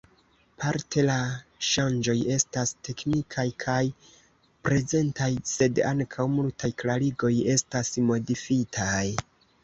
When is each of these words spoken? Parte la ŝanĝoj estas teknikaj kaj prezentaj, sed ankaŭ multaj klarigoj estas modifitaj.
Parte 0.61 1.01
la 1.07 1.15
ŝanĝoj 1.65 2.13
estas 2.35 2.71
teknikaj 2.87 3.45
kaj 3.63 3.81
prezentaj, 4.67 5.27
sed 5.49 5.81
ankaŭ 5.89 6.25
multaj 6.37 6.71
klarigoj 6.83 7.31
estas 7.57 7.93
modifitaj. 8.09 9.05